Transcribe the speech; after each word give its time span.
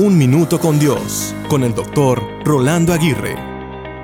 Un 0.00 0.16
Minuto 0.16 0.60
con 0.60 0.78
Dios, 0.78 1.34
con 1.48 1.64
el 1.64 1.74
doctor 1.74 2.22
Rolando 2.44 2.92
Aguirre. 2.92 3.34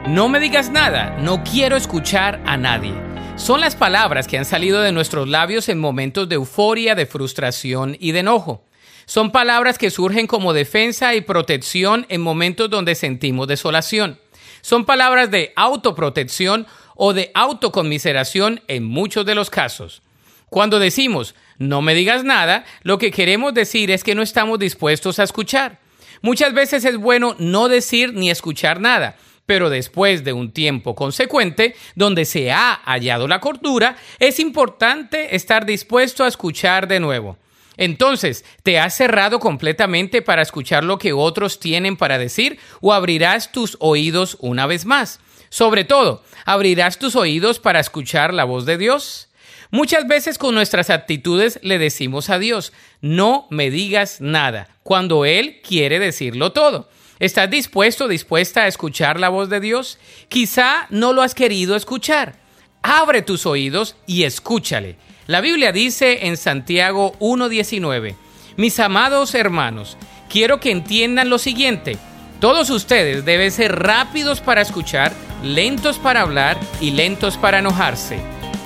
No 0.09 0.29
me 0.29 0.41
digas 0.41 0.69
nada, 0.73 1.17
no 1.21 1.45
quiero 1.45 1.77
escuchar 1.77 2.43
a 2.47 2.57
nadie. 2.57 2.93
Son 3.37 3.61
las 3.61 3.77
palabras 3.77 4.27
que 4.27 4.37
han 4.37 4.45
salido 4.45 4.81
de 4.81 4.91
nuestros 4.91 5.29
labios 5.29 5.69
en 5.69 5.79
momentos 5.79 6.29
de 6.29 6.35
euforia, 6.35 6.97
de 6.97 7.07
frustración 7.07 7.97
y 8.01 8.11
de 8.11 8.19
enojo. 8.19 8.65
Son 9.07 9.31
palabras 9.31 9.79
que 9.79 9.91
surgen 9.91 10.27
como 10.27 10.53
defensa 10.53 11.15
y 11.15 11.21
protección 11.21 12.07
en 12.09 12.23
momentos 12.23 12.69
donde 12.69 12.97
sentimos 12.97 13.47
desolación. 13.47 14.19
Son 14.63 14.87
palabras 14.87 15.31
de 15.31 15.53
autoprotección 15.55 16.67
o 16.97 17.13
de 17.13 17.31
autoconmiseración 17.35 18.63
en 18.67 18.83
muchos 18.83 19.25
de 19.27 19.37
los 19.37 19.49
casos. 19.49 20.03
Cuando 20.51 20.81
decimos 20.81 21.37
no 21.59 21.83
me 21.83 21.95
digas 21.95 22.25
nada, 22.25 22.65
lo 22.83 22.99
que 22.99 23.13
queremos 23.13 23.55
decir 23.55 23.93
es 23.93 24.03
que 24.03 24.17
no 24.17 24.23
estamos 24.23 24.59
dispuestos 24.59 25.21
a 25.21 25.23
escuchar. 25.23 25.84
Muchas 26.25 26.55
veces 26.55 26.87
es 26.87 26.97
bueno 26.97 27.37
no 27.39 27.69
decir 27.69 28.15
ni 28.15 28.31
escuchar 28.31 28.81
nada, 28.81 29.15
pero 29.45 29.69
después 29.69 30.25
de 30.25 30.33
un 30.33 30.53
tiempo 30.53 30.95
consecuente, 30.95 31.77
donde 31.97 32.25
se 32.25 32.51
ha 32.51 32.81
hallado 32.87 33.29
la 33.29 33.41
cordura, 33.41 33.99
es 34.19 34.41
importante 34.41 35.37
estar 35.37 35.67
dispuesto 35.67 36.25
a 36.25 36.29
escuchar 36.29 36.89
de 36.89 36.99
nuevo. 36.99 37.37
Entonces, 37.77 38.47
¿te 38.63 38.79
has 38.79 38.97
cerrado 38.97 39.39
completamente 39.39 40.23
para 40.23 40.41
escuchar 40.41 40.83
lo 40.83 40.97
que 40.97 41.13
otros 41.13 41.61
tienen 41.61 41.95
para 41.95 42.17
decir 42.17 42.59
o 42.81 42.95
abrirás 42.95 43.53
tus 43.53 43.77
oídos 43.79 44.39
una 44.41 44.67
vez 44.67 44.87
más? 44.87 45.21
Sobre 45.51 45.85
todo, 45.85 46.25
¿abrirás 46.47 46.99
tus 46.99 47.17
oídos 47.17 47.61
para 47.61 47.81
escuchar 47.81 48.33
la 48.33 48.45
voz 48.45 48.65
de 48.65 48.79
Dios? 48.79 49.29
Muchas 49.75 50.07
veces 50.07 50.39
con 50.39 50.55
nuestras 50.55 50.89
actitudes 50.89 51.59
le 51.61 51.81
decimos 51.81 52.31
a 52.31 52.39
Dios, 52.39 52.73
no 53.01 53.49
me 53.51 53.73
digas 53.73 54.21
nada, 54.21 54.69
cuando 54.85 55.25
Él 55.25 55.61
quiere 55.67 55.99
decirlo 55.99 56.53
todo. 56.53 56.89
¿Estás 57.19 57.51
dispuesto, 57.51 58.07
dispuesta 58.07 58.63
a 58.63 58.67
escuchar 58.69 59.19
la 59.19 59.31
voz 59.31 59.49
de 59.49 59.59
Dios? 59.59 59.99
Quizá 60.29 60.87
no 60.91 61.13
lo 61.13 61.23
has 61.23 61.35
querido 61.35 61.75
escuchar. 61.75 62.37
Abre 62.83 63.23
tus 63.23 63.47
oídos 63.47 63.97
y 64.07 64.23
escúchale. 64.23 64.95
La 65.27 65.41
Biblia 65.41 65.73
dice 65.73 66.29
en 66.29 66.37
Santiago 66.37 67.17
1.19, 67.19 68.15
mis 68.57 68.79
amados 68.79 69.35
hermanos, 69.35 69.97
quiero 70.31 70.61
que 70.61 70.71
entiendan 70.71 71.31
lo 71.31 71.39
siguiente. 71.39 71.99
Todos 72.39 72.71
ustedes 72.71 73.25
deben 73.25 73.51
ser 73.51 73.75
rápidos 73.75 74.41
para 74.41 74.61
escuchar, 74.61 75.13
lentos 75.43 75.99
para 75.99 76.21
hablar 76.21 76.61
y 76.81 76.93
lentos 76.93 77.37
para 77.37 77.59
enojarse. 77.59 78.34